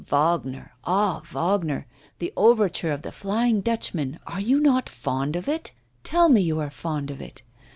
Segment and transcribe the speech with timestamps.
[0.07, 0.71] Wagner!
[0.83, 1.85] ah, Wagner!
[2.17, 5.73] the overture of the "Flying Dutchman," are you not fond of it?
[6.03, 7.43] tell me you are fond of it!